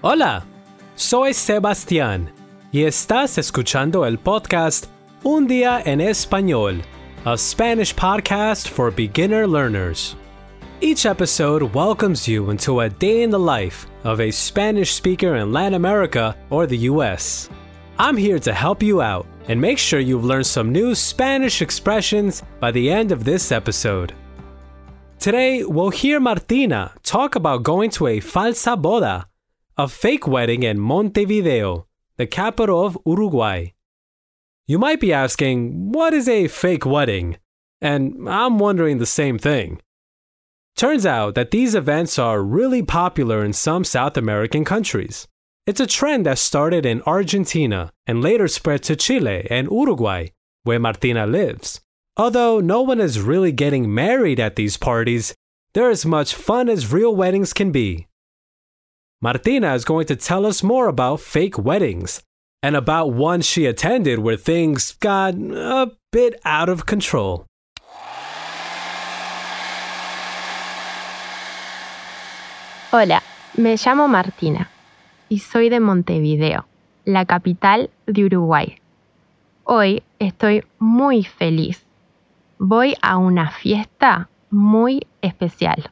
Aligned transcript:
Hola, 0.00 0.44
soy 0.94 1.34
Sebastián 1.34 2.30
y 2.70 2.84
estás 2.84 3.36
escuchando 3.36 4.06
el 4.06 4.16
podcast 4.16 4.86
Un 5.24 5.48
Día 5.48 5.82
en 5.84 6.00
Español, 6.00 6.84
a 7.24 7.36
Spanish 7.36 7.92
podcast 7.96 8.68
for 8.68 8.92
beginner 8.92 9.48
learners. 9.48 10.14
Each 10.80 11.04
episode 11.04 11.74
welcomes 11.74 12.28
you 12.28 12.50
into 12.50 12.78
a 12.78 12.88
day 12.88 13.24
in 13.24 13.30
the 13.30 13.40
life 13.40 13.88
of 14.04 14.20
a 14.20 14.30
Spanish 14.30 14.92
speaker 14.92 15.34
in 15.34 15.52
Latin 15.52 15.74
America 15.74 16.36
or 16.48 16.68
the 16.68 16.86
US. 16.88 17.50
I'm 17.98 18.16
here 18.16 18.38
to 18.38 18.52
help 18.52 18.84
you 18.84 19.02
out 19.02 19.26
and 19.48 19.60
make 19.60 19.78
sure 19.78 19.98
you've 19.98 20.24
learned 20.24 20.46
some 20.46 20.70
new 20.70 20.94
Spanish 20.94 21.60
expressions 21.60 22.44
by 22.60 22.70
the 22.70 22.88
end 22.88 23.10
of 23.10 23.24
this 23.24 23.50
episode. 23.50 24.12
Today, 25.18 25.64
we'll 25.64 25.90
hear 25.90 26.20
Martina 26.20 26.92
talk 27.02 27.34
about 27.34 27.64
going 27.64 27.90
to 27.90 28.06
a 28.06 28.20
falsa 28.20 28.80
boda, 28.80 29.24
a 29.78 29.86
fake 29.86 30.26
wedding 30.26 30.64
in 30.64 30.80
Montevideo, 30.80 31.86
the 32.16 32.26
capital 32.26 32.84
of 32.84 32.98
Uruguay. 33.06 33.68
You 34.66 34.76
might 34.76 34.98
be 34.98 35.12
asking, 35.12 35.92
what 35.92 36.12
is 36.12 36.28
a 36.28 36.48
fake 36.48 36.84
wedding? 36.84 37.36
And 37.80 38.28
I'm 38.28 38.58
wondering 38.58 38.98
the 38.98 39.06
same 39.06 39.38
thing. 39.38 39.80
Turns 40.76 41.06
out 41.06 41.36
that 41.36 41.52
these 41.52 41.76
events 41.76 42.18
are 42.18 42.42
really 42.42 42.82
popular 42.82 43.44
in 43.44 43.52
some 43.52 43.84
South 43.84 44.16
American 44.16 44.64
countries. 44.64 45.28
It's 45.64 45.80
a 45.80 45.86
trend 45.86 46.26
that 46.26 46.38
started 46.38 46.84
in 46.84 47.00
Argentina 47.02 47.92
and 48.04 48.20
later 48.20 48.48
spread 48.48 48.82
to 48.84 48.96
Chile 48.96 49.46
and 49.48 49.68
Uruguay, 49.70 50.30
where 50.64 50.80
Martina 50.80 51.24
lives. 51.24 51.80
Although 52.16 52.58
no 52.58 52.82
one 52.82 52.98
is 52.98 53.20
really 53.20 53.52
getting 53.52 53.94
married 53.94 54.40
at 54.40 54.56
these 54.56 54.76
parties, 54.76 55.36
they're 55.72 55.90
as 55.90 56.04
much 56.04 56.34
fun 56.34 56.68
as 56.68 56.92
real 56.92 57.14
weddings 57.14 57.52
can 57.52 57.70
be. 57.70 58.07
Martina 59.20 59.74
is 59.74 59.84
going 59.84 60.06
to 60.06 60.14
tell 60.14 60.46
us 60.46 60.62
more 60.62 60.86
about 60.86 61.18
fake 61.18 61.58
weddings 61.58 62.22
and 62.62 62.76
about 62.76 63.12
one 63.12 63.40
she 63.40 63.66
attended 63.66 64.20
where 64.20 64.36
things 64.36 64.92
got 65.00 65.34
a 65.34 65.90
bit 66.12 66.40
out 66.44 66.68
of 66.68 66.86
control. 66.86 67.44
Hola, 72.92 73.20
me 73.56 73.76
llamo 73.76 74.06
Martina 74.06 74.70
y 75.28 75.40
soy 75.40 75.68
de 75.68 75.80
Montevideo, 75.80 76.66
la 77.04 77.24
capital 77.24 77.90
de 78.06 78.22
Uruguay. 78.22 78.78
Hoy 79.64 80.04
estoy 80.20 80.62
muy 80.78 81.24
feliz 81.24 81.84
voy 82.58 82.94
a 83.02 83.18
una 83.18 83.50
fiesta 83.50 84.28
muy 84.50 85.08
especial. 85.22 85.90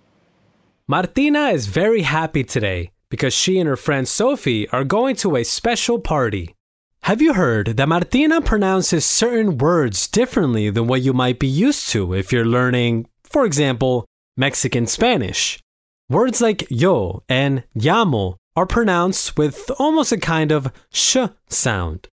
Martina 0.87 1.51
is 1.51 1.67
very 1.67 2.03
happy 2.03 2.45
today 2.45 2.93
because 3.11 3.35
she 3.35 3.59
and 3.59 3.69
her 3.69 3.77
friend 3.77 4.07
Sophie 4.09 4.69
are 4.71 4.85
going 4.85 5.17
to 5.17 5.37
a 5.37 5.45
special 5.45 5.99
party. 5.99 6.55
Have 7.03 7.23
you 7.23 7.35
heard 7.35 7.77
that 7.77 7.89
Martina 7.89 8.41
pronounces 8.41 9.05
certain 9.05 9.59
words 9.59 10.09
differently 10.09 10.71
than 10.71 10.89
what 10.89 11.03
you 11.03 11.13
might 11.13 11.39
be 11.39 11.47
used 11.47 11.89
to 11.91 12.15
if 12.15 12.33
you're 12.33 12.45
learning, 12.45 13.07
for 13.23 13.45
example, 13.45 14.07
Mexican 14.37 14.87
Spanish? 14.87 15.61
Words 16.09 16.41
like 16.41 16.67
yo 16.69 17.23
and 17.29 17.63
llamo 17.77 18.37
are 18.57 18.67
pronounced 18.67 19.37
with 19.37 19.71
almost 19.79 20.13
a 20.13 20.19
kind 20.19 20.51
of 20.51 20.73
sh 20.91 21.19
sound. 21.49 22.09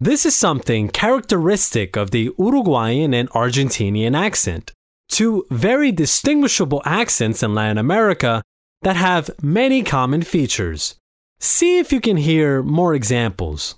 This 0.00 0.24
is 0.24 0.34
something 0.36 0.88
characteristic 0.88 1.96
of 1.96 2.10
the 2.10 2.30
Uruguayan 2.38 3.12
and 3.12 3.28
Argentinian 3.30 4.16
accent, 4.16 4.72
two 5.08 5.44
very 5.50 5.90
distinguishable 5.90 6.82
accents 6.84 7.42
in 7.42 7.54
Latin 7.54 7.78
America 7.78 8.42
that 8.82 8.96
have 8.96 9.30
many 9.42 9.82
common 9.82 10.22
features. 10.22 10.96
See 11.40 11.78
if 11.78 11.92
you 11.92 12.00
can 12.00 12.16
hear 12.16 12.62
more 12.62 12.94
examples. 12.94 13.76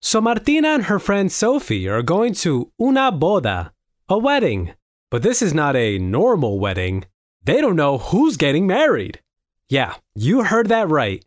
So 0.00 0.20
Martina 0.20 0.68
and 0.68 0.84
her 0.84 0.98
friend 0.98 1.30
Sophie 1.30 1.88
are 1.88 2.02
going 2.02 2.34
to 2.34 2.72
una 2.80 3.10
boda, 3.12 3.70
a 4.08 4.18
wedding. 4.18 4.74
But 5.10 5.22
this 5.22 5.42
is 5.42 5.54
not 5.54 5.74
a 5.74 5.98
normal 5.98 6.58
wedding. 6.58 7.04
They 7.42 7.60
don't 7.60 7.76
know 7.76 7.98
who's 7.98 8.36
getting 8.36 8.66
married. 8.66 9.20
Yeah, 9.68 9.94
you 10.14 10.42
heard 10.42 10.68
that 10.68 10.88
right. 10.88 11.24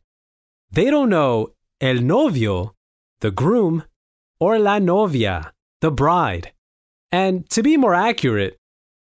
They 0.72 0.90
don't 0.90 1.10
know 1.10 1.54
el 1.82 1.96
novio 1.96 2.76
the 3.22 3.32
groom, 3.32 3.84
or 4.40 4.60
la 4.60 4.80
novia, 4.80 5.54
the 5.80 5.92
bride. 5.92 6.52
And 7.12 7.50
to 7.52 7.64
be 7.64 7.78
more 7.78 7.94
accurate, 7.94 8.58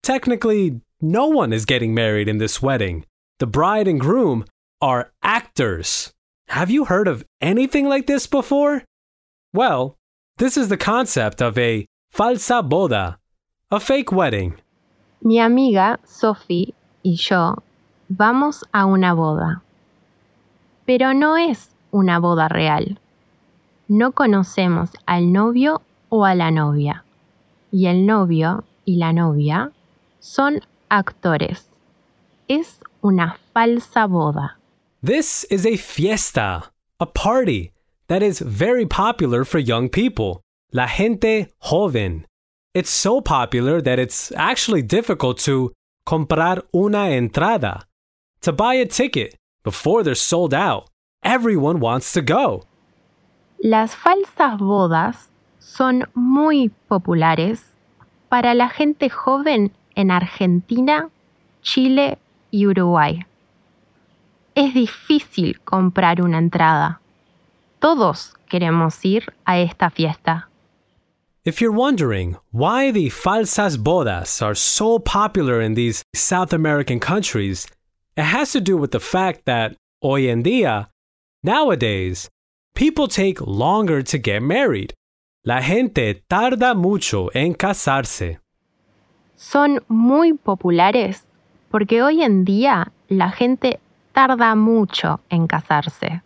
technically, 0.02 0.80
no 1.02 1.28
one 1.28 1.52
is 1.52 1.66
getting 1.66 1.94
married 1.94 2.30
in 2.30 2.38
this 2.38 2.62
wedding. 2.62 3.06
The 3.40 3.48
bride 3.48 3.88
and 3.88 4.00
groom 4.00 4.46
are 4.82 5.12
actors. 5.22 6.12
Have 6.48 6.70
you 6.70 6.86
heard 6.86 7.08
of 7.08 7.24
anything 7.42 7.88
like 7.88 8.08
this 8.08 8.28
before? 8.28 8.84
Well, 9.54 9.98
this 10.38 10.58
is 10.58 10.68
the 10.70 10.78
concept 10.78 11.42
of 11.42 11.58
a 11.58 11.86
falsa 12.14 12.68
boda, 12.68 13.18
a 13.72 13.80
fake 13.80 14.12
wedding. 14.12 14.56
Mi 15.22 15.40
amiga 15.40 16.00
Sophie 16.06 16.74
y 17.04 17.16
yo 17.16 17.56
vamos 18.10 18.64
a 18.74 18.86
una 18.86 19.14
boda. 19.16 19.62
Pero 20.86 21.14
no 21.14 21.36
es 21.36 21.70
una 21.92 22.20
boda 22.20 22.50
real. 22.50 22.98
no 23.88 24.12
conocemos 24.14 24.92
al 25.06 25.32
novio 25.32 25.82
o 26.10 26.26
a 26.26 26.36
la 26.36 26.52
novia. 26.52 27.04
Y 27.72 27.88
el 27.88 28.06
novio 28.06 28.64
y 28.86 28.98
la 28.98 29.14
novia 29.14 29.72
son 30.20 30.62
actores. 30.90 31.70
Es 32.48 32.80
una 33.02 33.38
falsa 33.54 34.08
boda. 34.08 34.58
This 35.02 35.46
is 35.50 35.66
a 35.66 35.78
fiesta, 35.78 36.72
a 37.00 37.06
party 37.06 37.72
that 38.08 38.22
is 38.22 38.40
very 38.40 38.86
popular 38.86 39.46
for 39.46 39.60
young 39.60 39.90
people. 39.90 40.42
La 40.72 40.88
gente 40.88 41.48
joven. 41.60 42.26
It's 42.74 42.90
so 42.90 43.22
popular 43.22 43.82
that 43.82 44.00
it's 44.00 44.32
actually 44.36 44.82
difficult 44.82 45.38
to 45.46 45.72
comprar 46.06 46.64
una 46.74 47.12
entrada, 47.12 47.86
to 48.42 48.52
buy 48.52 48.74
a 48.76 48.86
ticket 48.86 49.36
before 49.64 50.04
they're 50.04 50.16
sold 50.16 50.54
out. 50.54 50.90
Everyone 51.24 51.80
wants 51.80 52.12
to 52.14 52.22
go. 52.22 52.64
Las 53.64 53.96
falsas 53.96 54.58
bodas 54.60 55.30
son 55.60 56.06
muy 56.14 56.72
populares 56.90 57.62
para 58.30 58.54
la 58.54 58.68
gente 58.68 59.10
joven 59.10 59.72
en 59.96 60.12
Argentina, 60.12 61.10
Chile 61.62 62.18
y 62.54 62.68
Uruguay. 62.68 63.26
Es 64.54 64.76
difícil 64.76 65.60
comprar 65.62 66.22
una 66.22 66.38
entrada. 66.38 67.02
Todos 67.80 68.36
queremos 68.48 69.04
ir 69.04 69.34
a 69.44 69.58
esta 69.58 69.90
fiesta. 69.90 70.48
If 71.44 71.60
you're 71.60 71.76
wondering 71.76 72.38
why 72.52 72.92
the 72.92 73.10
falsas 73.10 73.78
bodas 73.78 74.42
are 74.42 74.56
so 74.56 75.00
popular 75.00 75.60
in 75.60 75.74
these 75.74 76.04
South 76.16 76.54
American 76.54 77.00
countries, 77.00 77.68
it 78.16 78.24
has 78.24 78.54
to 78.54 78.62
do 78.62 78.78
with 78.78 78.92
the 78.92 79.00
fact 79.00 79.46
that 79.46 79.76
hoy 80.02 80.30
en 80.30 80.44
día, 80.44 80.90
nowadays, 81.44 82.30
people 82.76 83.08
take 83.08 83.42
longer 83.42 84.04
to 84.04 84.18
get 84.20 84.42
married. 84.42 84.94
La 85.44 85.60
gente 85.60 86.24
tarda 86.30 86.76
mucho 86.76 87.30
en 87.34 87.56
casarse. 87.56 88.38
Son 89.36 89.82
muy 89.90 90.34
populares 90.34 91.24
porque 91.74 92.04
hoy 92.04 92.22
en 92.22 92.46
día 92.46 92.92
la 93.08 93.32
gente 93.32 93.80
tarda 94.12 94.54
mucho 94.54 95.22
en 95.30 95.48
casarse. 95.48 96.22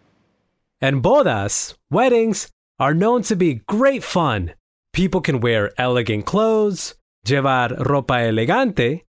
And 0.81 1.01
bodas, 1.01 1.77
weddings, 1.89 2.49
are 2.77 2.93
known 2.93 3.21
to 3.23 3.37
be 3.37 3.61
great 3.65 4.03
fun. 4.03 4.55
People 4.91 5.21
can 5.21 5.39
wear 5.39 5.71
elegant 5.77 6.25
clothes, 6.25 6.97
llevar 7.23 7.77
ropa 7.77 8.25
elegante, 8.25 9.05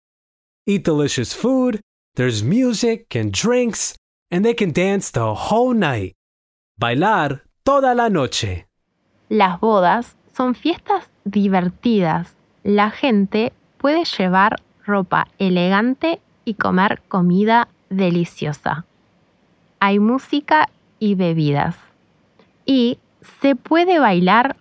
eat 0.65 0.85
delicious 0.85 1.35
food, 1.35 1.81
there's 2.15 2.45
music 2.45 3.17
and 3.17 3.33
drinks, 3.33 3.97
and 4.31 4.45
they 4.45 4.55
can 4.55 4.71
dance 4.71 5.11
the 5.11 5.35
whole 5.35 5.75
night. 5.75 6.15
Bailar 6.79 7.43
toda 7.65 7.97
la 7.97 8.09
noche. 8.09 8.69
Las 9.29 9.59
bodas 9.59 10.15
son 10.37 10.55
fiestas 10.55 11.05
divertidas. 11.25 12.33
La 12.63 12.93
gente 12.93 13.53
puede 13.79 14.05
llevar 14.05 14.63
ropa 14.87 15.27
elegante 15.41 16.21
y 16.49 16.55
comer 16.55 17.03
comida 17.09 17.69
deliciosa. 17.91 18.87
Hay 19.81 19.99
música 19.99 20.71
y 20.99 21.15
bebidas. 21.15 21.77
Y 22.65 22.99
se 23.41 23.55
puede 23.55 23.99
bailar 23.99 24.57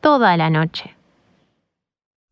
toda 0.00 0.36
la 0.36 0.50
noche. 0.50 0.94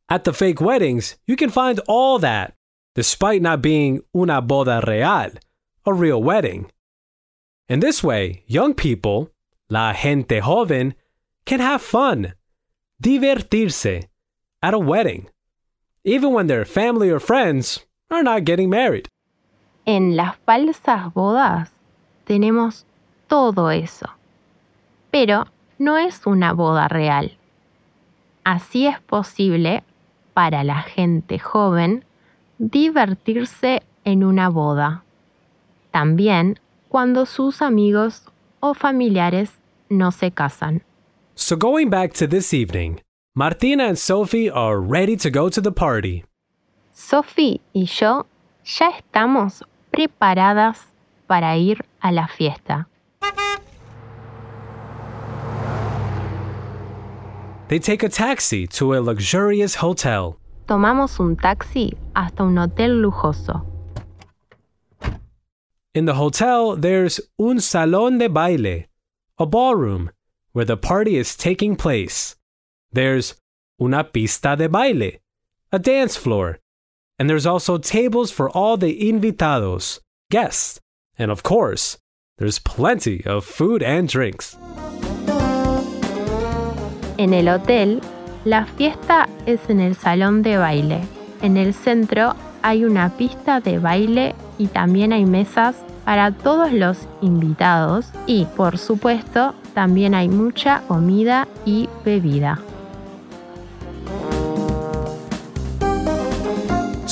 At 0.08 0.22
the 0.22 0.32
fake 0.32 0.60
weddings, 0.60 1.18
you 1.26 1.36
can 1.36 1.50
find 1.50 1.80
all 1.88 2.20
that, 2.20 2.54
despite 2.94 3.42
not 3.42 3.60
being 3.62 4.02
una 4.14 4.40
boda 4.40 4.80
real, 4.80 5.32
a 5.84 5.92
real 5.92 6.22
wedding. 6.22 6.70
In 7.68 7.80
this 7.80 8.02
way, 8.04 8.44
young 8.46 8.74
people, 8.74 9.32
la 9.68 9.92
gente 9.92 10.40
joven, 10.40 10.94
can 11.44 11.60
have 11.60 11.82
fun, 11.82 12.34
divertirse, 13.02 14.06
at 14.62 14.74
a 14.74 14.78
wedding, 14.78 15.28
even 16.04 16.32
when 16.32 16.46
their 16.46 16.64
family 16.64 17.10
or 17.10 17.20
friends 17.20 17.86
are 18.10 18.22
not 18.22 18.44
getting 18.44 18.68
married. 18.68 19.06
En 19.86 20.16
las 20.16 20.36
falsas 20.44 21.12
bodas 21.14 21.70
tenemos 22.24 22.84
todo 23.28 23.70
eso. 23.70 24.06
Pero 25.10 25.46
no 25.78 25.96
es 25.96 26.26
una 26.26 26.52
boda 26.52 26.88
real. 26.88 27.36
Así 28.44 28.86
es 28.86 29.00
posible 29.00 29.82
para 30.34 30.64
la 30.64 30.82
gente 30.82 31.38
joven 31.38 32.04
divertirse 32.58 33.82
en 34.04 34.24
una 34.24 34.48
boda. 34.48 35.04
También 35.90 36.58
cuando 36.88 37.26
sus 37.26 37.62
amigos 37.62 38.24
o 38.60 38.74
familiares 38.74 39.58
no 39.88 40.12
se 40.12 40.30
casan. 40.30 40.82
So, 41.34 41.56
going 41.56 41.88
back 41.88 42.12
to 42.14 42.26
this 42.26 42.52
evening, 42.52 43.00
Martina 43.34 43.84
and 43.84 43.96
Sophie 43.96 44.50
are 44.50 44.78
ready 44.78 45.16
to 45.16 45.30
go 45.30 45.48
to 45.48 45.60
the 45.60 45.72
party. 45.72 46.24
Sophie 47.00 47.60
y 47.72 47.86
yo 47.86 48.26
ya 48.62 48.90
estamos 48.90 49.64
preparadas 49.90 50.92
para 51.26 51.56
ir 51.56 51.84
a 52.00 52.12
la 52.12 52.28
fiesta. 52.28 52.88
They 57.68 57.78
take 57.80 58.02
a 58.04 58.08
taxi 58.08 58.66
to 58.68 58.94
a 58.94 59.00
luxurious 59.00 59.76
hotel. 59.76 60.36
Tomamos 60.66 61.18
un 61.18 61.36
taxi 61.36 61.96
hasta 62.14 62.42
un 62.42 62.58
hotel 62.58 63.00
lujoso. 63.00 63.64
In 65.94 66.04
the 66.04 66.14
hotel, 66.14 66.76
there's 66.76 67.20
un 67.38 67.60
salón 67.60 68.18
de 68.18 68.28
baile, 68.28 68.86
a 69.38 69.46
ballroom 69.46 70.10
where 70.52 70.66
the 70.66 70.76
party 70.76 71.16
is 71.16 71.36
taking 71.36 71.76
place. 71.76 72.36
There's 72.92 73.36
una 73.80 74.04
pista 74.04 74.56
de 74.56 74.68
baile, 74.68 75.20
a 75.72 75.78
dance 75.78 76.16
floor. 76.16 76.58
And 77.20 77.28
there's 77.28 77.44
also 77.44 77.76
tables 77.76 78.30
for 78.30 78.48
all 78.48 78.78
the 78.78 79.06
invitados, 79.06 80.00
guests. 80.30 80.80
And 81.18 81.30
of 81.30 81.42
course, 81.42 81.98
there's 82.38 82.58
plenty 82.58 83.22
of 83.26 83.44
food 83.44 83.82
and 83.82 84.08
drinks. 84.08 84.56
En 87.18 87.34
el 87.34 87.48
hotel, 87.48 88.00
la 88.46 88.64
fiesta 88.64 89.28
es 89.44 89.60
en 89.68 89.80
el 89.80 89.96
salón 89.96 90.40
de 90.40 90.56
baile. 90.56 91.02
En 91.42 91.58
el 91.58 91.74
centro 91.74 92.36
hay 92.62 92.84
una 92.84 93.10
pista 93.18 93.60
de 93.60 93.78
baile 93.78 94.34
y 94.56 94.68
también 94.68 95.12
hay 95.12 95.26
mesas 95.26 95.76
para 96.06 96.32
todos 96.32 96.72
los 96.72 97.06
invitados 97.20 98.06
y, 98.26 98.46
por 98.56 98.78
supuesto, 98.78 99.54
también 99.74 100.14
hay 100.14 100.30
mucha 100.30 100.80
comida 100.88 101.46
y 101.66 101.86
bebida. 102.02 102.58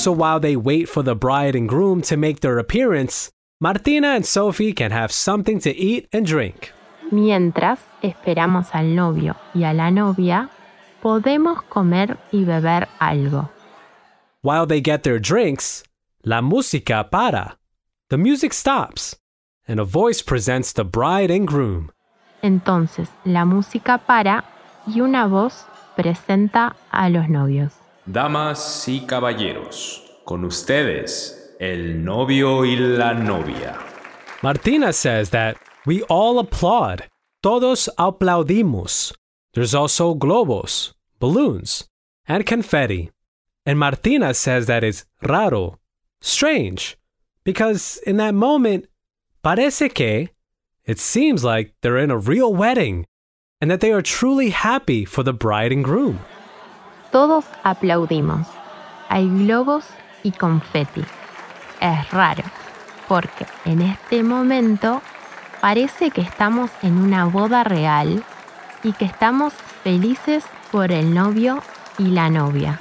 So 0.08 0.14
while 0.14 0.40
they 0.40 0.56
wait 0.56 0.88
for 0.88 1.02
the 1.02 1.14
bride 1.14 1.55
and 1.55 1.69
groom 1.69 2.00
to 2.08 2.16
make 2.16 2.40
their 2.40 2.58
appearance, 2.58 3.31
Martina 3.60 4.14
and 4.16 4.25
Sophie 4.25 4.72
can 4.72 4.90
have 4.90 5.12
something 5.12 5.60
to 5.60 5.70
eat 5.76 6.08
and 6.14 6.25
drink. 6.25 6.72
Mientras 7.12 7.78
esperamos 8.02 8.69
al 8.72 8.94
novio 8.94 9.37
y 9.55 9.64
a 9.64 9.75
la 9.75 9.90
novia, 9.90 10.49
podemos 11.02 11.62
comer 11.69 12.16
y 12.32 12.44
beber 12.44 12.88
algo. 12.99 13.50
While 14.40 14.64
they 14.64 14.81
get 14.81 15.02
their 15.02 15.19
drinks, 15.19 15.82
la 16.25 16.40
música 16.40 17.10
para. 17.10 17.58
The 18.08 18.16
music 18.16 18.55
stops, 18.55 19.14
and 19.66 19.78
a 19.78 19.84
voice 19.84 20.22
presents 20.22 20.72
the 20.72 20.84
bride 20.84 21.31
and 21.31 21.46
groom. 21.46 21.90
Entonces 22.40 23.10
la 23.26 23.44
música 23.44 23.99
para 23.99 24.44
y 24.87 25.02
una 25.02 25.26
voz 25.26 25.66
presenta 25.96 26.76
a 26.90 27.10
los 27.10 27.28
novios. 27.28 27.77
Damas 28.10 28.88
y 28.88 29.00
caballeros, 29.06 30.02
con 30.25 30.43
ustedes, 30.44 31.55
el 31.60 32.02
novio 32.02 32.64
y 32.64 32.75
la 32.75 33.12
novia. 33.12 33.76
Martina 34.43 34.94
says 34.94 35.28
that 35.28 35.58
we 35.84 36.02
all 36.05 36.38
applaud. 36.38 37.02
Todos 37.43 37.90
aplaudimos. 37.99 39.12
There's 39.52 39.75
also 39.75 40.14
globos, 40.14 40.94
balloons, 41.20 41.87
and 42.26 42.46
confetti. 42.46 43.10
And 43.66 43.78
Martina 43.78 44.32
says 44.32 44.66
that 44.69 44.82
it's 44.82 45.05
raro, 45.22 45.78
strange, 46.22 46.96
because 47.44 47.99
in 48.06 48.16
that 48.16 48.34
moment, 48.34 48.87
parece 49.44 49.93
que, 49.93 50.31
it 50.87 50.99
seems 50.99 51.44
like 51.44 51.75
they're 51.82 51.99
in 51.99 52.10
a 52.10 52.16
real 52.16 52.55
wedding 52.55 53.05
and 53.60 53.70
that 53.70 53.81
they 53.81 53.93
are 53.93 54.00
truly 54.00 54.49
happy 54.49 55.05
for 55.05 55.22
the 55.22 55.34
bride 55.34 55.72
and 55.72 55.84
groom. 55.84 56.20
Todos 57.10 57.44
aplaudimos. 57.62 58.46
Hay 59.08 59.28
globos 59.28 59.84
y 60.22 60.32
confeti. 60.32 61.02
Es 61.81 62.10
raro, 62.10 62.44
porque 63.08 63.46
en 63.64 63.82
este 63.82 64.22
momento 64.22 65.00
parece 65.60 66.10
que 66.10 66.20
estamos 66.20 66.70
en 66.82 66.99
una 66.99 67.25
boda 67.25 67.64
real 67.64 68.22
y 68.82 68.93
que 68.93 69.05
estamos 69.05 69.52
felices 69.82 70.44
por 70.70 70.93
el 70.93 71.14
novio 71.14 71.62
y 71.99 72.08
la 72.08 72.28
novia. 72.28 72.81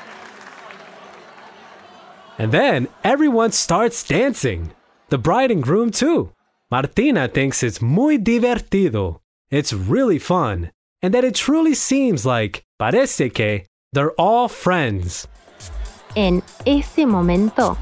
And 2.38 2.52
then 2.52 2.88
everyone 3.04 3.52
starts 3.52 4.04
dancing. 4.04 4.72
The 5.10 5.18
bride 5.18 5.52
and 5.52 5.64
groom, 5.64 5.90
too. 5.90 6.32
Martina 6.70 7.28
thinks 7.28 7.64
it's 7.64 7.82
muy 7.82 8.18
divertido. 8.18 9.22
It's 9.50 9.74
really 9.74 10.20
fun. 10.20 10.72
And 11.02 11.14
that 11.14 11.24
it 11.24 11.34
truly 11.34 11.74
seems 11.74 12.26
like, 12.26 12.64
parece 12.78 13.34
que, 13.34 13.67
they're 13.94 14.14
all 14.18 14.48
friends. 14.48 15.28
En 16.16 16.44
ese 16.66 17.06
momento, 17.06 17.78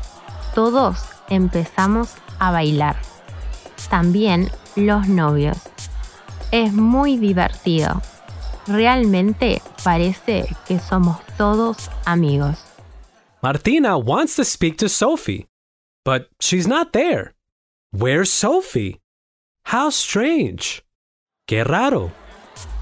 todos 0.53 0.97
empezamos 1.29 2.15
a 2.39 2.51
bailar. 2.51 2.97
También 3.89 4.49
los 4.75 5.07
novios. 5.07 5.57
Es 6.51 6.73
muy 6.73 7.17
divertido. 7.17 8.01
Realmente 8.67 9.61
parece 9.83 10.47
que 10.67 10.79
somos 10.79 11.17
todos 11.37 11.89
amigos. 12.05 12.57
Martina 13.41 13.97
wants 13.97 14.35
to 14.35 14.43
speak 14.43 14.77
to 14.77 14.89
Sophie, 14.89 15.45
but 16.03 16.29
she's 16.39 16.67
not 16.67 16.93
there. 16.93 17.33
Where's 17.91 18.31
Sophie? 18.31 18.99
How 19.65 19.89
strange. 19.89 20.83
Qué 21.47 21.63
raro. 21.63 22.11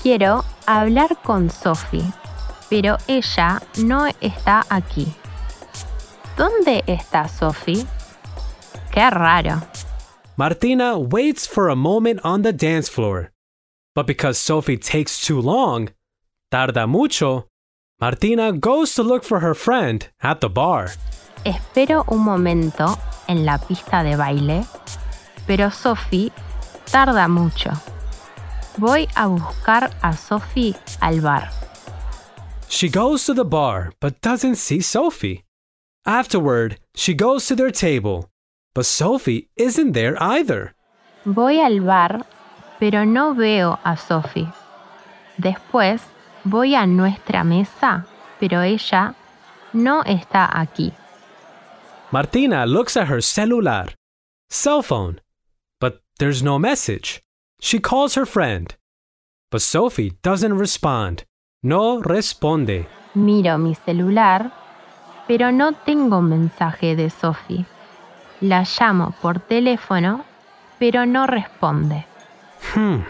Quiero 0.02 0.46
hablar 0.66 1.22
con 1.24 1.50
Sophie, 1.50 2.06
pero 2.74 2.98
ella 3.08 3.62
no 3.84 4.08
está 4.20 4.66
aquí. 4.68 5.06
¿Dónde 6.36 6.84
está 6.88 7.28
Sophie? 7.28 7.86
Qué 8.92 9.12
raro. 9.12 9.62
Martina 10.38 10.98
waits 10.98 11.46
for 11.46 11.70
a 11.70 11.76
moment 11.76 12.20
on 12.24 12.42
the 12.42 12.52
dance 12.52 12.90
floor. 12.90 13.32
But 13.94 14.08
because 14.08 14.40
Sophie 14.40 14.78
takes 14.78 15.24
too 15.24 15.40
long, 15.40 15.92
tarda 16.52 16.88
mucho, 16.88 17.46
Martina 18.02 18.52
goes 18.52 18.96
to 18.96 19.04
look 19.04 19.24
for 19.24 19.40
her 19.42 19.54
friend 19.54 20.08
at 20.24 20.42
the 20.42 20.50
bar. 20.50 20.90
Espero 21.46 22.04
un 22.08 22.22
momento 22.22 22.98
en 23.28 23.46
la 23.46 23.60
pista 23.60 24.02
de 24.02 24.16
baile, 24.16 24.66
pero 25.46 25.70
Sophie 25.70 26.32
tarda 26.86 27.28
mucho. 27.28 27.70
Voy 28.80 29.08
a 29.16 29.28
buscar 29.28 29.92
a 30.02 30.18
Sophie 30.18 30.76
al 31.02 31.22
bar. 31.22 31.63
She 32.74 32.90
goes 32.90 33.24
to 33.26 33.36
the 33.36 33.46
bar 33.46 33.94
but 34.00 34.20
doesn't 34.22 34.56
see 34.56 34.82
Sophie. 34.82 35.44
Afterward, 36.08 36.80
she 36.96 37.14
goes 37.14 37.46
to 37.46 37.56
their 37.56 37.70
table, 37.70 38.32
but 38.74 38.88
Sophie 38.88 39.48
isn't 39.56 39.92
there 39.92 40.18
either. 40.20 40.74
Voy 41.24 41.60
al 41.60 41.82
bar, 41.82 42.26
pero 42.80 43.06
no 43.06 43.36
veo 43.36 43.78
a 43.86 43.96
Sophie. 43.96 44.52
Después 45.40 46.02
voy 46.46 46.74
a 46.74 46.88
nuestra 46.88 47.44
mesa, 47.44 48.08
pero 48.40 48.64
ella 48.64 49.14
no 49.74 50.02
está 50.02 50.50
aquí. 50.52 50.94
Martina 52.12 52.66
looks 52.66 52.98
at 52.98 53.08
her 53.08 53.22
celular, 53.22 53.90
cell 54.50 54.82
phone, 54.82 55.22
but 55.80 56.02
there's 56.18 56.42
no 56.42 56.58
message. 56.58 57.22
She 57.62 57.78
calls 57.78 58.16
her 58.16 58.26
friend, 58.26 58.74
but 59.52 59.62
Sophie 59.62 60.14
doesn't 60.24 60.58
respond. 60.58 61.26
No 61.64 62.02
responde. 62.02 62.88
Miro 63.14 63.58
mi 63.58 63.74
celular, 63.74 64.52
pero 65.28 65.54
no 65.54 65.72
tengo 65.72 66.22
mensaje 66.22 66.98
de 66.98 67.10
Sophie. 67.10 67.66
La 68.42 68.66
llamo 68.66 69.16
por 69.22 69.40
teléfono, 69.40 70.26
pero 70.78 71.06
no 71.06 71.26
responde. 71.26 72.06
Hmm. 72.74 73.04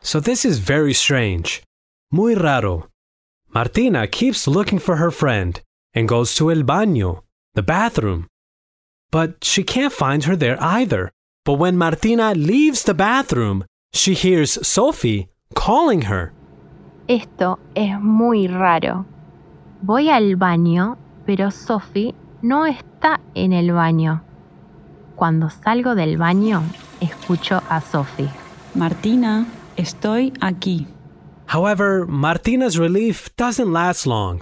So 0.00 0.20
this 0.20 0.44
is 0.44 0.58
very 0.58 0.92
strange. 0.92 1.62
Muy 2.10 2.34
raro. 2.34 2.88
Martina 3.54 4.08
keeps 4.08 4.48
looking 4.48 4.80
for 4.80 4.96
her 4.96 5.12
friend 5.12 5.60
and 5.94 6.08
goes 6.08 6.34
to 6.34 6.50
el 6.50 6.64
baño, 6.64 7.22
the 7.54 7.62
bathroom. 7.62 8.26
But 9.12 9.44
she 9.44 9.62
can't 9.62 9.92
find 9.92 10.24
her 10.24 10.34
there 10.34 10.60
either. 10.60 11.12
But 11.44 11.60
when 11.60 11.76
Martina 11.76 12.34
leaves 12.34 12.82
the 12.82 12.94
bathroom, 12.94 13.64
she 13.92 14.14
hears 14.14 14.58
Sophie 14.66 15.28
calling 15.54 16.02
her. 16.02 16.32
Esto 17.06 17.58
es 17.74 18.00
muy 18.00 18.46
raro. 18.46 19.04
Voy 19.82 20.08
al 20.08 20.36
baño, 20.36 20.96
pero 21.26 21.50
Sophie 21.50 22.14
no 22.40 22.64
está 22.64 23.20
en 23.34 23.52
el 23.52 23.72
baño. 23.72 24.22
Cuando 25.14 25.50
salgo 25.50 25.94
del 25.94 26.16
baño, 26.16 26.62
escucho 27.00 27.62
a 27.68 27.82
Sophie. 27.82 28.30
Martina, 28.74 29.46
estoy 29.76 30.32
aquí. 30.40 30.86
However, 31.46 32.06
Martina's 32.06 32.78
relief 32.78 33.28
doesn't 33.36 33.70
last 33.70 34.06
long 34.06 34.40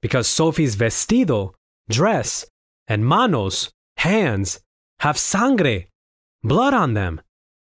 because 0.00 0.28
Sophie's 0.28 0.76
vestido, 0.76 1.54
dress, 1.88 2.46
and 2.86 3.04
manos, 3.04 3.70
hands, 3.98 4.60
have 5.00 5.18
sangre, 5.18 5.88
blood 6.44 6.72
on 6.72 6.94
them. 6.94 7.20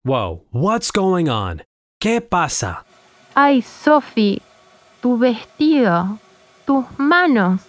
Whoa, 0.04 0.44
what's 0.52 0.92
going 0.92 1.28
on? 1.28 1.64
¿Qué 2.00 2.22
pasa? 2.22 2.87
Ay, 3.40 3.62
Sophie, 3.62 4.42
tu 5.00 5.20
vestido, 5.20 6.18
tus 6.66 6.86
manos 6.98 7.62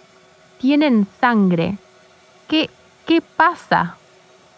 tienen 0.57 1.05
sangre. 1.21 1.77
¿Qué, 2.47 2.71
qué 3.05 3.21
pasa? 3.21 3.95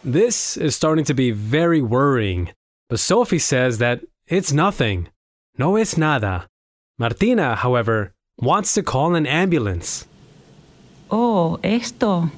This 0.06 0.56
is 0.56 0.74
starting 0.74 1.04
to 1.04 1.14
be 1.14 1.32
very 1.32 1.82
worrying, 1.82 2.54
but 2.90 3.02
Sophie 3.02 3.40
says 3.40 3.78
that 3.80 4.00
it's 4.28 4.54
nothing. 4.54 5.10
No 5.58 5.76
es 5.76 5.98
nada. 5.98 6.48
Martina, 6.98 7.58
however, 7.58 8.14
wants 8.38 8.74
to 8.76 8.82
call 8.82 9.14
an 9.14 9.28
ambulance. 9.28 10.08
Oh, 11.10 11.60
esto 11.62 12.32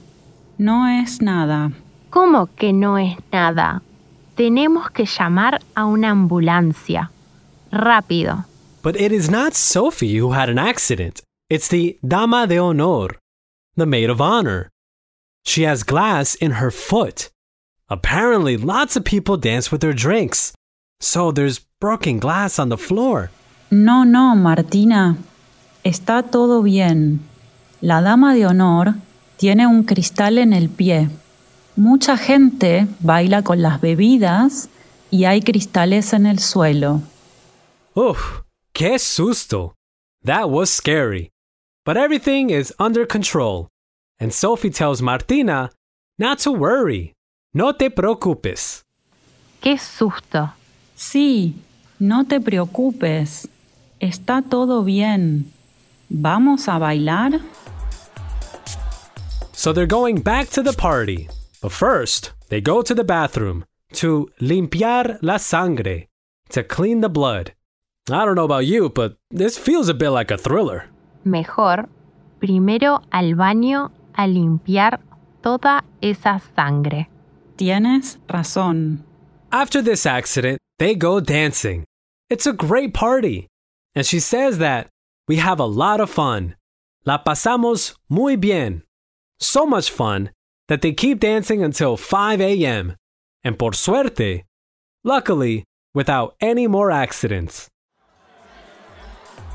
no 0.57 0.87
es 0.87 1.21
nada. 1.21 1.71
¿Cómo 2.09 2.49
que 2.55 2.73
no 2.73 2.97
es 2.97 3.17
nada? 3.31 3.83
Tenemos 4.35 4.89
que 4.89 5.05
llamar 5.05 5.61
a 5.75 5.85
una 5.85 6.09
ambulancia. 6.09 7.11
Rápido. 7.71 8.45
But 8.83 8.99
it 8.99 9.13
is 9.13 9.29
not 9.29 9.55
Sophie 9.55 10.17
who 10.17 10.33
had 10.33 10.49
an 10.49 10.59
accident. 10.59 11.21
It's 11.49 11.69
the 11.69 11.97
Dama 12.05 12.47
de 12.47 12.57
Honor, 12.57 13.15
the 13.77 13.85
maid 13.85 14.09
of 14.09 14.19
honor. 14.19 14.69
She 15.45 15.63
has 15.63 15.83
glass 15.83 16.35
in 16.35 16.59
her 16.59 16.69
foot. 16.69 17.29
Apparently, 17.89 18.57
lots 18.57 18.97
of 18.97 19.05
people 19.05 19.37
dance 19.37 19.71
with 19.71 19.79
their 19.79 19.93
drinks. 19.93 20.51
So 20.99 21.31
there's 21.31 21.59
broken 21.79 22.19
glass 22.19 22.59
on 22.59 22.67
the 22.67 22.77
floor. 22.77 23.29
No, 23.71 24.03
no, 24.03 24.35
Martina. 24.35 25.15
Está 25.85 26.29
todo 26.29 26.61
bien. 26.61 27.21
La 27.79 28.01
dama 28.01 28.33
de 28.33 28.45
honor 28.45 28.95
tiene 29.37 29.65
un 29.65 29.83
cristal 29.83 30.37
en 30.37 30.51
el 30.51 30.67
pie. 30.67 31.07
Mucha 31.77 32.17
gente 32.17 32.87
baila 32.99 33.43
con 33.43 33.61
las 33.61 33.79
bebidas 33.79 34.67
y 35.09 35.23
hay 35.23 35.41
cristales 35.41 36.11
en 36.11 36.25
el 36.25 36.39
suelo. 36.39 37.01
Uf, 37.95 38.43
qué 38.73 38.99
susto. 38.99 39.73
That 40.23 40.49
was 40.49 40.71
scary. 40.71 41.31
But 41.85 41.97
everything 41.97 42.49
is 42.49 42.73
under 42.79 43.05
control. 43.05 43.67
And 44.19 44.33
Sophie 44.33 44.69
tells 44.69 45.01
Martina 45.01 45.69
not 46.17 46.39
to 46.39 46.51
worry. 46.51 47.13
No 47.53 47.73
te 47.73 47.89
preocupes. 47.89 48.83
¡Qué 49.61 49.77
susto! 49.77 50.53
Sí, 50.95 51.53
no 51.99 52.23
te 52.25 52.39
preocupes. 52.39 53.47
Está 53.99 54.41
todo 54.49 54.83
bien. 54.83 55.51
¿Vamos 56.09 56.67
a 56.67 56.79
bailar? 56.79 57.41
So 59.53 59.71
they're 59.71 59.85
going 59.85 60.21
back 60.21 60.49
to 60.49 60.63
the 60.63 60.73
party. 60.73 61.29
But 61.61 61.71
first, 61.71 62.31
they 62.49 62.59
go 62.59 62.81
to 62.81 62.93
the 62.93 63.03
bathroom 63.03 63.65
to 63.93 64.29
limpiar 64.41 65.19
la 65.21 65.37
sangre, 65.37 66.07
to 66.49 66.63
clean 66.63 67.01
the 67.01 67.09
blood. 67.09 67.53
I 68.11 68.25
don't 68.25 68.35
know 68.35 68.43
about 68.43 68.65
you, 68.65 68.89
but 68.89 69.15
this 69.31 69.57
feels 69.57 69.87
a 69.87 69.93
bit 69.93 70.09
like 70.09 70.29
a 70.29 70.37
thriller. 70.37 70.89
Mejor, 71.23 71.87
primero 72.39 73.01
al 73.13 73.35
baño 73.35 73.91
a 74.13 74.27
limpiar 74.27 74.99
toda 75.41 75.83
esa 76.01 76.41
sangre. 76.53 77.07
Tienes 77.55 78.17
razón. 78.27 79.05
After 79.53 79.81
this 79.81 80.05
accident, 80.05 80.59
they 80.79 80.95
go 80.95 81.21
dancing. 81.21 81.85
It's 82.29 82.45
a 82.45 82.51
great 82.51 82.93
party. 82.93 83.47
And 83.95 84.05
she 84.05 84.19
says 84.19 84.57
that 84.57 84.87
we 85.29 85.37
have 85.37 85.59
a 85.61 85.65
lot 85.65 86.01
of 86.01 86.09
fun. 86.09 86.55
La 87.05 87.19
pasamos 87.23 87.95
muy 88.09 88.35
bien. 88.35 88.83
So 89.39 89.65
much 89.65 89.89
fun 89.89 90.31
that 90.67 90.81
they 90.81 90.91
keep 90.91 91.19
dancing 91.21 91.63
until 91.63 91.95
5 91.95 92.41
a.m. 92.41 92.95
And 93.45 93.57
por 93.57 93.71
suerte, 93.71 94.43
luckily, 95.05 95.63
without 95.93 96.35
any 96.41 96.67
more 96.67 96.91
accidents. 96.91 97.69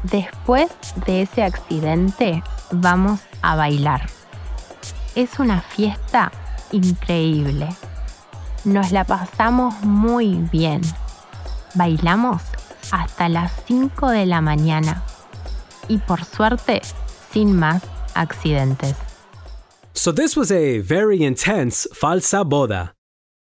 Después 0.05 0.69
de 1.07 1.23
ese 1.23 1.43
accidente, 1.43 2.43
vamos 2.71 3.21
a 3.43 3.57
bailar. 3.57 4.09
Es 5.15 5.39
una 5.39 5.61
fiesta 5.61 6.31
increíble. 6.71 7.69
Nos 8.65 8.93
la 8.93 9.05
pasamos 9.05 9.81
muy 9.83 10.37
bien. 10.53 10.83
Bailamos 11.75 12.43
hasta 12.93 13.29
las 13.29 13.53
5 13.67 14.11
de 14.11 14.27
la 14.27 14.41
mañana. 14.41 15.05
Y 15.89 15.99
por 15.99 16.25
suerte, 16.25 16.81
sin 17.33 17.57
más 17.57 17.83
accidentes. 18.15 18.97
So 19.95 20.13
this 20.13 20.37
was 20.37 20.53
a 20.53 20.79
very 20.81 21.25
intense 21.25 21.89
falsa 21.93 22.45
boda. 22.45 22.93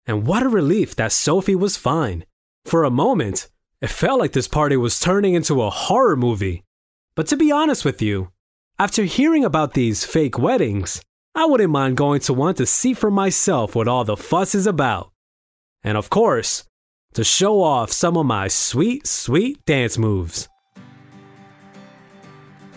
And 0.07 0.27
what 0.27 0.43
a 0.43 0.49
relief 0.49 0.95
that 0.97 1.13
Sophie 1.13 1.57
was 1.57 1.79
fine. 1.79 2.25
For 2.67 2.85
a 2.85 2.91
moment, 2.91 3.49
it 3.85 3.91
felt 3.91 4.19
like 4.19 4.33
this 4.33 4.49
party 4.49 4.79
was 4.79 4.99
turning 4.99 5.35
into 5.35 5.61
a 5.61 5.69
horror 5.69 6.17
movie. 6.17 6.65
But 7.17 7.27
to 7.27 7.37
be 7.37 7.53
honest 7.53 7.85
with 7.85 8.01
you, 8.01 8.31
after 8.79 9.03
hearing 9.05 9.45
about 9.45 9.75
these 9.75 10.07
fake 10.07 10.39
weddings, 10.39 11.03
I 11.35 11.45
wouldn't 11.45 11.71
mind 11.71 11.99
going 11.99 12.21
to 12.21 12.33
one 12.33 12.55
to 12.55 12.65
see 12.65 12.95
for 12.95 13.11
myself 13.11 13.75
what 13.75 13.87
all 13.87 14.03
the 14.03 14.17
fuss 14.17 14.55
is 14.55 14.67
about. 14.67 15.13
And 15.83 15.99
of 15.99 16.09
course, 16.09 16.65
to 17.13 17.25
show 17.25 17.63
off 17.63 17.93
some 17.93 18.17
of 18.17 18.25
my 18.25 18.49
sweet, 18.49 19.07
sweet 19.07 19.63
dance 19.67 19.99
moves. 19.99 20.49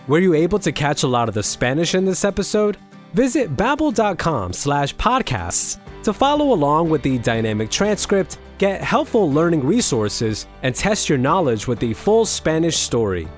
Were 0.08 0.18
you 0.18 0.34
able 0.34 0.58
to 0.58 0.72
catch 0.72 1.04
a 1.04 1.08
lot 1.08 1.30
of 1.30 1.34
the 1.34 1.42
Spanish 1.42 1.94
in 1.94 2.04
this 2.04 2.22
episode? 2.22 2.76
Visit 3.14 3.56
babbel.com 3.56 4.52
slash 4.52 4.94
podcasts 4.96 5.78
to 6.02 6.12
follow 6.12 6.52
along 6.52 6.90
with 6.90 7.02
the 7.02 7.18
dynamic 7.18 7.70
transcript, 7.70 8.38
get 8.58 8.80
helpful 8.80 9.30
learning 9.30 9.64
resources, 9.64 10.46
and 10.62 10.74
test 10.74 11.08
your 11.08 11.18
knowledge 11.18 11.66
with 11.66 11.78
the 11.78 11.94
full 11.94 12.24
Spanish 12.24 12.76
story. 12.76 13.28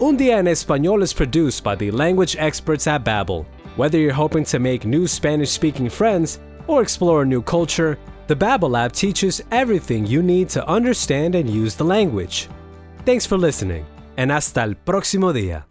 Un 0.00 0.16
Día 0.16 0.38
en 0.38 0.46
Español 0.46 1.02
is 1.02 1.12
produced 1.12 1.64
by 1.64 1.74
the 1.74 1.90
language 1.90 2.36
experts 2.38 2.86
at 2.86 3.04
Babbel. 3.04 3.46
Whether 3.76 3.98
you're 3.98 4.12
hoping 4.12 4.44
to 4.44 4.58
make 4.58 4.84
new 4.84 5.06
Spanish-speaking 5.06 5.90
friends 5.90 6.38
or 6.66 6.82
explore 6.82 7.22
a 7.22 7.26
new 7.26 7.42
culture, 7.42 7.98
the 8.26 8.36
Babbel 8.36 8.76
app 8.78 8.92
teaches 8.92 9.42
everything 9.50 10.06
you 10.06 10.22
need 10.22 10.48
to 10.50 10.66
understand 10.66 11.34
and 11.34 11.48
use 11.48 11.74
the 11.74 11.84
language. 11.84 12.48
Thanks 13.04 13.24
for 13.24 13.38
listening, 13.38 13.84
and 14.16 14.32
hasta 14.32 14.62
el 14.62 14.74
próximo 14.74 15.32
día. 15.32 15.64